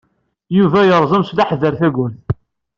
[0.57, 2.21] Yuba yerẓem s leḥder tawwurt.